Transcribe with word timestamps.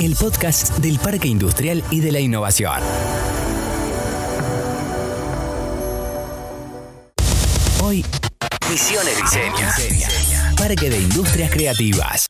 el 0.00 0.16
podcast 0.16 0.78
del 0.78 0.98
Parque 0.98 1.28
Industrial 1.28 1.84
y 1.90 2.00
de 2.00 2.10
la 2.10 2.20
Innovación. 2.20 2.80
Hoy, 7.82 8.02
Misiones 8.70 9.14
Diseña. 9.20 10.54
Parque 10.56 10.88
de 10.88 11.02
Industrias 11.02 11.50
Creativas. 11.50 12.28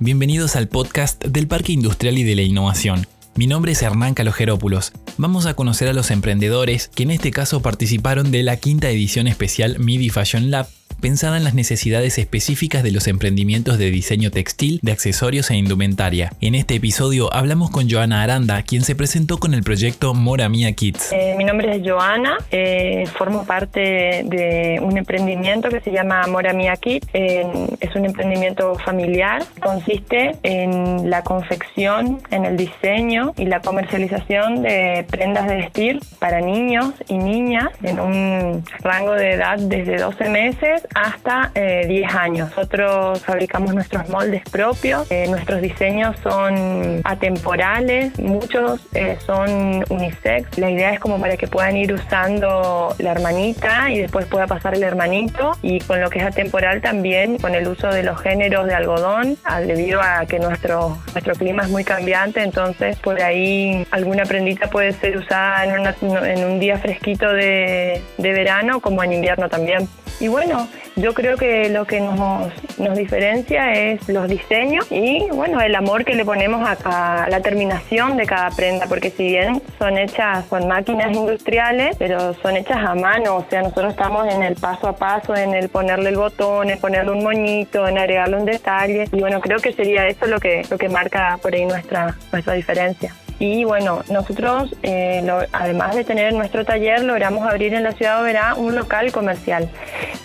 Bienvenidos 0.00 0.56
al 0.56 0.66
podcast 0.66 1.24
del 1.24 1.46
Parque 1.46 1.70
Industrial 1.70 2.18
y 2.18 2.24
de 2.24 2.34
la 2.34 2.42
Innovación. 2.42 3.06
Mi 3.36 3.46
nombre 3.46 3.70
es 3.70 3.82
Hernán 3.82 4.14
Calogerópulos. 4.14 4.92
Vamos 5.16 5.46
a 5.46 5.54
conocer 5.54 5.86
a 5.86 5.92
los 5.92 6.10
emprendedores 6.10 6.88
que 6.88 7.04
en 7.04 7.12
este 7.12 7.30
caso 7.30 7.62
participaron 7.62 8.32
de 8.32 8.42
la 8.42 8.56
quinta 8.56 8.90
edición 8.90 9.28
especial 9.28 9.78
MIDI 9.78 10.10
Fashion 10.10 10.50
Lab 10.50 10.66
pensada 11.02 11.36
en 11.36 11.44
las 11.44 11.52
necesidades 11.52 12.16
específicas 12.16 12.82
de 12.82 12.92
los 12.92 13.08
emprendimientos 13.08 13.76
de 13.76 13.90
diseño 13.90 14.30
textil, 14.30 14.78
de 14.82 14.92
accesorios 14.92 15.50
e 15.50 15.56
indumentaria. 15.56 16.30
En 16.40 16.54
este 16.54 16.76
episodio 16.76 17.30
hablamos 17.34 17.70
con 17.70 17.90
Joana 17.90 18.22
Aranda, 18.22 18.62
quien 18.62 18.82
se 18.82 18.94
presentó 18.94 19.38
con 19.38 19.52
el 19.52 19.64
proyecto 19.64 20.14
Mora 20.14 20.48
Mia 20.48 20.72
Kids. 20.72 21.12
Eh, 21.12 21.34
mi 21.36 21.44
nombre 21.44 21.76
es 21.76 21.82
Joana, 21.84 22.38
eh, 22.52 23.04
formo 23.18 23.44
parte 23.44 23.80
de 23.80 24.80
un 24.80 24.96
emprendimiento 24.96 25.68
que 25.68 25.80
se 25.80 25.90
llama 25.90 26.24
Mora 26.28 26.52
Mia 26.52 26.76
Kids. 26.76 27.08
es 27.12 27.96
un 27.96 28.06
emprendimiento 28.06 28.76
familiar, 28.76 29.42
consiste 29.60 30.36
en 30.44 31.10
la 31.10 31.22
confección, 31.22 32.22
en 32.30 32.44
el 32.44 32.56
diseño 32.56 33.34
y 33.36 33.46
la 33.46 33.60
comercialización 33.60 34.62
de 34.62 35.04
prendas 35.10 35.48
de 35.48 35.56
vestir 35.56 35.98
para 36.20 36.40
niños 36.40 36.94
y 37.08 37.18
niñas 37.18 37.70
en 37.82 37.98
un 37.98 38.64
rango 38.82 39.14
de 39.14 39.32
edad 39.32 39.58
desde 39.58 39.96
12 39.96 40.28
meses 40.28 40.86
hasta 40.94 41.50
10 41.54 41.54
eh, 41.54 42.04
años. 42.06 42.50
Nosotros 42.50 43.22
fabricamos 43.24 43.74
nuestros 43.74 44.08
moldes 44.08 44.42
propios, 44.50 45.10
eh, 45.10 45.26
nuestros 45.28 45.60
diseños 45.60 46.16
son 46.22 47.00
atemporales, 47.04 48.18
muchos 48.18 48.80
eh, 48.94 49.16
son 49.24 49.84
unisex. 49.88 50.58
La 50.58 50.70
idea 50.70 50.92
es 50.92 51.00
como 51.00 51.20
para 51.20 51.36
que 51.36 51.46
puedan 51.46 51.76
ir 51.76 51.92
usando 51.92 52.94
la 52.98 53.12
hermanita 53.12 53.90
y 53.90 53.98
después 53.98 54.26
pueda 54.26 54.46
pasar 54.46 54.74
el 54.74 54.82
hermanito 54.82 55.52
y 55.62 55.80
con 55.80 56.00
lo 56.00 56.10
que 56.10 56.18
es 56.18 56.24
atemporal 56.24 56.80
también 56.80 57.38
con 57.38 57.54
el 57.54 57.66
uso 57.68 57.88
de 57.88 58.02
los 58.02 58.20
géneros 58.20 58.66
de 58.66 58.74
algodón, 58.74 59.36
debido 59.66 60.00
a 60.00 60.26
que 60.26 60.38
nuestro, 60.38 60.98
nuestro 61.12 61.34
clima 61.34 61.62
es 61.62 61.68
muy 61.68 61.84
cambiante, 61.84 62.42
entonces 62.42 62.98
por 62.98 63.20
ahí 63.20 63.86
alguna 63.90 64.24
prendita 64.24 64.68
puede 64.68 64.92
ser 64.92 65.16
usada 65.16 65.64
en, 65.64 66.26
en 66.26 66.44
un 66.44 66.60
día 66.60 66.78
fresquito 66.78 67.32
de, 67.32 68.02
de 68.18 68.32
verano 68.32 68.80
como 68.80 69.02
en 69.02 69.12
invierno 69.12 69.48
también. 69.48 69.88
Y 70.22 70.28
bueno, 70.28 70.68
yo 70.94 71.14
creo 71.14 71.36
que 71.36 71.68
lo 71.68 71.84
que 71.84 72.00
nos, 72.00 72.52
nos 72.78 72.96
diferencia 72.96 73.72
es 73.72 74.08
los 74.08 74.28
diseños 74.28 74.86
y 74.88 75.26
bueno, 75.32 75.60
el 75.60 75.74
amor 75.74 76.04
que 76.04 76.14
le 76.14 76.24
ponemos 76.24 76.62
a, 76.64 77.26
la 77.28 77.40
terminación 77.40 78.16
de 78.16 78.24
cada 78.24 78.50
prenda, 78.50 78.86
porque 78.86 79.10
si 79.10 79.24
bien 79.24 79.60
son 79.80 79.98
hechas 79.98 80.44
con 80.44 80.68
máquinas 80.68 81.12
industriales, 81.12 81.96
pero 81.98 82.34
son 82.34 82.56
hechas 82.56 82.76
a 82.76 82.94
mano, 82.94 83.38
o 83.38 83.46
sea, 83.50 83.62
nosotros 83.62 83.94
estamos 83.94 84.32
en 84.32 84.44
el 84.44 84.54
paso 84.54 84.86
a 84.86 84.94
paso, 84.94 85.34
en 85.34 85.54
el 85.54 85.68
ponerle 85.68 86.10
el 86.10 86.16
botón, 86.16 86.70
en 86.70 86.78
ponerle 86.78 87.10
un 87.10 87.24
moñito, 87.24 87.88
en 87.88 87.98
agregarle 87.98 88.36
un 88.36 88.44
detalle. 88.44 89.08
Y 89.10 89.18
bueno, 89.18 89.40
creo 89.40 89.58
que 89.58 89.72
sería 89.72 90.06
eso 90.06 90.26
lo 90.26 90.38
que, 90.38 90.62
lo 90.70 90.78
que 90.78 90.88
marca 90.88 91.36
por 91.42 91.52
ahí 91.52 91.66
nuestra, 91.66 92.14
nuestra 92.30 92.52
diferencia. 92.52 93.12
Y 93.42 93.64
bueno, 93.64 94.04
nosotros, 94.08 94.72
eh, 94.84 95.20
además 95.50 95.96
de 95.96 96.04
tener 96.04 96.32
nuestro 96.32 96.64
taller, 96.64 97.02
logramos 97.02 97.44
abrir 97.44 97.74
en 97.74 97.82
la 97.82 97.90
ciudad 97.90 98.18
de 98.18 98.22
Oberá 98.22 98.54
un 98.54 98.76
local 98.76 99.10
comercial, 99.10 99.68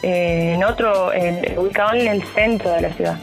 eh, 0.04 0.54
en 0.54 0.64
otro, 0.64 1.10
ubicado 1.58 1.96
en 1.96 2.08
el 2.08 2.24
centro 2.36 2.70
de 2.70 2.82
la 2.82 2.94
ciudad. 2.94 3.18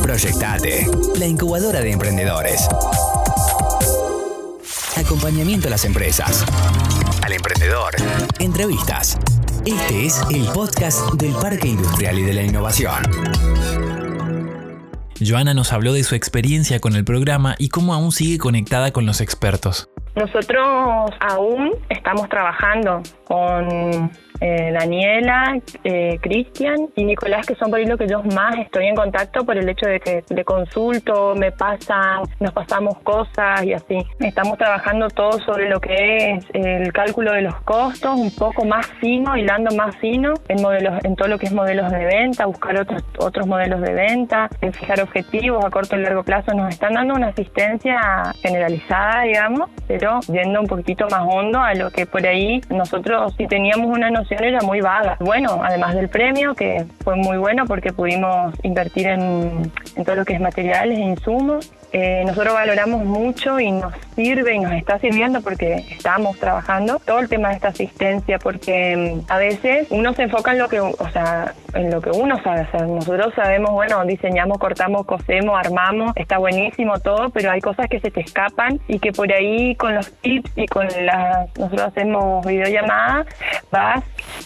Proyectate, 0.00 0.86
la 1.18 1.26
incubadora 1.26 1.80
de 1.80 1.90
emprendedores. 1.90 2.68
Acompañamiento 4.96 5.66
a 5.66 5.72
las 5.72 5.84
empresas. 5.84 6.44
Al 7.20 7.32
emprendedor. 7.32 7.96
Entrevistas. 8.38 9.18
Este 9.66 10.06
es 10.06 10.20
el 10.30 10.44
podcast 10.52 11.14
del 11.14 11.32
Parque 11.32 11.66
Industrial 11.66 12.16
y 12.16 12.22
de 12.22 12.32
la 12.32 12.42
Innovación. 12.42 13.02
Joana 15.20 15.54
nos 15.54 15.72
habló 15.72 15.92
de 15.92 16.02
su 16.02 16.14
experiencia 16.14 16.80
con 16.80 16.96
el 16.96 17.04
programa 17.04 17.54
y 17.58 17.68
cómo 17.68 17.94
aún 17.94 18.12
sigue 18.12 18.38
conectada 18.38 18.92
con 18.92 19.06
los 19.06 19.20
expertos. 19.20 19.88
Nosotros 20.16 21.10
aún 21.20 21.72
estamos 21.88 22.28
trabajando 22.28 23.02
con 23.34 24.10
eh, 24.40 24.72
Daniela, 24.72 25.58
eh, 25.84 26.18
Cristian 26.20 26.88
y 26.96 27.04
Nicolás, 27.04 27.46
que 27.46 27.54
son 27.54 27.70
por 27.70 27.78
ahí 27.78 27.86
lo 27.86 27.96
que 27.96 28.06
yo 28.06 28.22
más 28.22 28.56
estoy 28.58 28.86
en 28.86 28.94
contacto 28.94 29.44
por 29.44 29.56
el 29.56 29.68
hecho 29.68 29.86
de 29.86 30.00
que 30.00 30.22
le 30.28 30.44
consulto, 30.44 31.34
me 31.34 31.50
pasan, 31.50 32.22
nos 32.40 32.52
pasamos 32.52 32.98
cosas 32.98 33.64
y 33.64 33.72
así. 33.72 33.98
Estamos 34.20 34.58
trabajando 34.58 35.08
todo 35.08 35.38
sobre 35.40 35.68
lo 35.68 35.80
que 35.80 36.32
es 36.32 36.44
el 36.52 36.92
cálculo 36.92 37.32
de 37.32 37.42
los 37.42 37.54
costos, 37.62 38.18
un 38.18 38.34
poco 38.34 38.64
más 38.64 38.86
fino, 39.00 39.36
hilando 39.36 39.74
más 39.74 39.96
fino 39.96 40.34
en 40.48 40.60
modelos, 40.62 41.02
en 41.04 41.16
todo 41.16 41.28
lo 41.28 41.38
que 41.38 41.46
es 41.46 41.52
modelos 41.52 41.90
de 41.90 42.04
venta, 42.04 42.46
buscar 42.46 42.78
otros 42.80 43.02
otros 43.18 43.46
modelos 43.46 43.80
de 43.80 43.94
venta, 43.94 44.48
en 44.60 44.72
fijar 44.72 45.00
objetivos 45.00 45.64
a 45.64 45.70
corto 45.70 45.96
y 45.96 46.02
largo 46.02 46.22
plazo. 46.22 46.52
Nos 46.54 46.68
están 46.70 46.94
dando 46.94 47.14
una 47.14 47.28
asistencia 47.28 47.98
generalizada, 48.42 49.22
digamos, 49.22 49.70
pero 49.86 50.20
yendo 50.32 50.60
un 50.60 50.66
poquito 50.66 51.06
más 51.10 51.22
hondo 51.26 51.60
a 51.60 51.74
lo 51.74 51.90
que 51.90 52.04
por 52.04 52.26
ahí 52.26 52.60
nosotros 52.68 53.23
si 53.30 53.46
teníamos 53.46 53.86
una 53.86 54.10
noción 54.10 54.44
era 54.44 54.60
muy 54.60 54.80
vaga. 54.80 55.16
Bueno, 55.20 55.60
además 55.62 55.94
del 55.94 56.08
premio, 56.08 56.54
que 56.54 56.84
fue 57.02 57.16
muy 57.16 57.36
bueno 57.36 57.64
porque 57.66 57.92
pudimos 57.92 58.54
invertir 58.62 59.06
en, 59.06 59.70
en 59.96 60.04
todo 60.04 60.16
lo 60.16 60.24
que 60.24 60.34
es 60.34 60.40
materiales 60.40 60.98
e 60.98 61.02
insumos, 61.02 61.72
eh, 61.96 62.24
nosotros 62.26 62.54
valoramos 62.54 63.04
mucho 63.04 63.60
y 63.60 63.70
nos 63.70 63.92
sirve 64.14 64.54
y 64.54 64.60
nos 64.60 64.72
está 64.72 64.98
sirviendo 64.98 65.40
porque 65.40 65.84
estamos 65.90 66.38
trabajando 66.38 67.00
todo 67.04 67.20
el 67.20 67.28
tema 67.28 67.48
de 67.48 67.54
esta 67.56 67.68
asistencia 67.68 68.38
porque 68.38 69.22
mm, 69.26 69.30
a 69.30 69.38
veces 69.38 69.88
uno 69.90 70.14
se 70.14 70.22
enfoca 70.22 70.52
en 70.52 70.58
lo 70.58 70.68
que, 70.68 70.80
o 70.80 71.10
sea, 71.12 71.54
en 71.74 71.90
lo 71.90 72.00
que 72.00 72.10
uno 72.10 72.40
sabe 72.42 72.60
hacer. 72.60 72.86
Nosotros 72.86 73.34
sabemos, 73.34 73.72
bueno, 73.72 74.04
diseñamos, 74.04 74.58
cortamos, 74.58 75.06
cosemos, 75.06 75.58
armamos, 75.58 76.12
está 76.16 76.38
buenísimo 76.38 76.98
todo, 77.00 77.30
pero 77.30 77.50
hay 77.50 77.60
cosas 77.60 77.88
que 77.88 78.00
se 78.00 78.10
te 78.10 78.20
escapan 78.20 78.80
y 78.88 78.98
que 78.98 79.12
por 79.12 79.32
ahí 79.32 79.74
con 79.76 79.94
los 79.94 80.12
tips 80.12 80.50
y 80.56 80.66
con 80.66 80.86
las, 80.86 81.48
nosotros 81.58 81.88
hacemos 81.88 82.46
videollamadas, 82.46 83.26
vas 83.70 84.04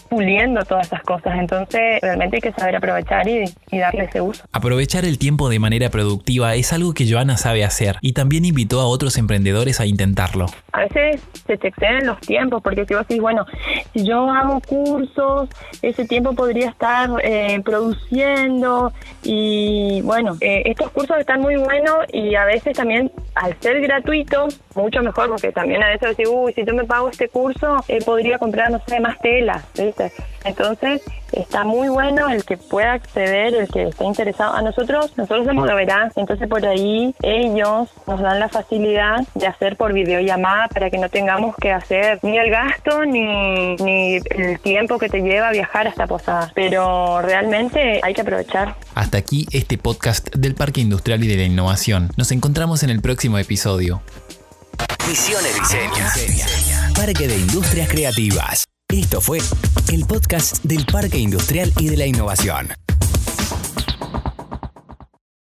puliendo 0.09 0.63
todas 0.65 0.87
esas 0.87 1.03
cosas. 1.03 1.37
Entonces, 1.39 1.99
realmente 2.01 2.37
hay 2.37 2.41
que 2.41 2.51
saber 2.51 2.75
aprovechar 2.75 3.27
y, 3.27 3.43
y 3.71 3.77
darle 3.77 4.05
ese 4.05 4.21
uso. 4.21 4.43
Aprovechar 4.51 5.05
el 5.05 5.17
tiempo 5.17 5.49
de 5.49 5.59
manera 5.59 5.89
productiva 5.89 6.55
es 6.55 6.73
algo 6.73 6.93
que 6.93 7.09
Joana 7.09 7.37
sabe 7.37 7.63
hacer 7.63 7.97
y 8.01 8.13
también 8.13 8.45
invitó 8.45 8.81
a 8.81 8.85
otros 8.85 9.17
emprendedores 9.17 9.58
a 9.79 9.85
intentarlo. 9.85 10.47
A 10.79 10.83
veces 10.83 11.21
se 11.45 11.57
te 11.57 11.67
exceden 11.67 12.05
los 12.05 12.21
tiempos 12.21 12.61
porque 12.63 12.85
si 12.85 12.93
vos 12.93 13.05
decís, 13.05 13.21
bueno, 13.21 13.45
si 13.93 14.05
yo 14.05 14.31
hago 14.31 14.61
cursos, 14.61 15.49
ese 15.81 16.05
tiempo 16.05 16.33
podría 16.33 16.69
estar 16.69 17.09
eh, 17.21 17.61
produciendo 17.65 18.93
y 19.21 20.01
bueno, 20.03 20.37
eh, 20.39 20.63
estos 20.65 20.89
cursos 20.91 21.17
están 21.17 21.41
muy 21.41 21.57
buenos 21.57 22.05
y 22.13 22.33
a 22.35 22.45
veces 22.45 22.77
también 22.77 23.11
al 23.35 23.59
ser 23.59 23.81
gratuitos, 23.81 24.61
mucho 24.73 25.01
mejor 25.01 25.29
porque 25.29 25.51
también 25.51 25.83
a 25.83 25.89
veces 25.89 26.15
decís, 26.15 26.31
uy, 26.31 26.53
si 26.53 26.63
yo 26.63 26.73
me 26.73 26.85
pago 26.85 27.09
este 27.09 27.27
curso, 27.27 27.83
eh, 27.89 27.99
podría 28.05 28.37
comprar, 28.37 28.71
no 28.71 28.79
sé, 28.87 29.01
más 29.01 29.19
telas, 29.19 29.65
¿viste? 29.77 30.13
Entonces, 30.45 31.01
está 31.33 31.63
muy 31.63 31.89
bueno 31.89 32.29
el 32.29 32.45
que 32.45 32.57
pueda 32.57 32.93
acceder, 32.93 33.53
el 33.53 33.67
que 33.67 33.83
esté 33.83 34.05
interesado. 34.05 34.53
A 34.53 34.61
nosotros, 34.61 35.17
nosotros 35.17 35.45
somos 35.45 35.65
novedad, 35.65 36.11
entonces 36.15 36.47
por 36.47 36.65
ahí 36.65 37.13
ellos 37.21 37.89
nos 38.07 38.21
dan 38.21 38.39
la 38.39 38.47
facilidad 38.47 39.27
de 39.35 39.47
hacer 39.47 39.75
por 39.75 39.93
videollamada 39.93 40.68
para 40.69 40.89
que 40.89 40.97
no 40.97 41.09
tengamos 41.09 41.55
que 41.55 41.71
hacer 41.71 42.19
ni 42.23 42.37
el 42.37 42.49
gasto 42.49 43.05
ni, 43.05 43.75
ni 43.77 44.15
el 44.15 44.59
tiempo 44.59 44.97
que 44.97 45.09
te 45.09 45.21
lleva 45.21 45.49
a 45.49 45.51
viajar 45.51 45.87
hasta 45.87 46.07
Posada. 46.07 46.51
Pero 46.55 47.21
realmente 47.21 47.99
hay 48.03 48.13
que 48.13 48.21
aprovechar. 48.21 48.75
Hasta 48.95 49.17
aquí 49.17 49.47
este 49.51 49.77
podcast 49.77 50.33
del 50.35 50.55
Parque 50.55 50.81
Industrial 50.81 51.23
y 51.23 51.27
de 51.27 51.37
la 51.37 51.43
Innovación. 51.43 52.09
Nos 52.17 52.31
encontramos 52.31 52.83
en 52.83 52.89
el 52.89 53.01
próximo 53.01 53.37
episodio. 53.37 54.01
Misiones 55.07 55.53
Diseña. 55.55 56.93
Parque 56.95 57.27
de 57.27 57.35
Industrias 57.35 57.89
Creativas. 57.89 58.65
Esto 58.91 59.21
fue 59.21 59.39
el 59.91 60.05
podcast 60.05 60.63
del 60.63 60.85
Parque 60.85 61.17
Industrial 61.17 61.71
y 61.77 61.89
de 61.89 61.97
la 61.97 62.05
Innovación. 62.05 62.69